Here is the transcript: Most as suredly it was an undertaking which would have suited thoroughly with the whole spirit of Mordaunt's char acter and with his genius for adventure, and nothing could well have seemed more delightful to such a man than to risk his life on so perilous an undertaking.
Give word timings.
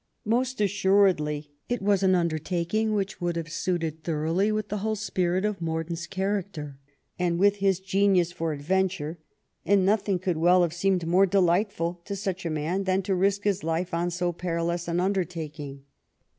Most 0.25 0.59
as 0.63 0.71
suredly 0.71 1.49
it 1.69 1.79
was 1.79 2.01
an 2.01 2.15
undertaking 2.15 2.95
which 2.95 3.21
would 3.21 3.35
have 3.35 3.51
suited 3.51 4.03
thoroughly 4.03 4.51
with 4.51 4.69
the 4.69 4.79
whole 4.79 4.95
spirit 4.95 5.45
of 5.45 5.61
Mordaunt's 5.61 6.07
char 6.07 6.41
acter 6.41 6.77
and 7.19 7.37
with 7.37 7.57
his 7.57 7.79
genius 7.79 8.31
for 8.31 8.51
adventure, 8.51 9.19
and 9.63 9.85
nothing 9.85 10.17
could 10.17 10.37
well 10.37 10.63
have 10.63 10.73
seemed 10.73 11.05
more 11.05 11.27
delightful 11.27 12.01
to 12.05 12.15
such 12.15 12.47
a 12.47 12.49
man 12.49 12.85
than 12.85 13.03
to 13.03 13.13
risk 13.13 13.43
his 13.43 13.63
life 13.63 13.93
on 13.93 14.09
so 14.09 14.31
perilous 14.33 14.87
an 14.87 14.99
undertaking. 14.99 15.83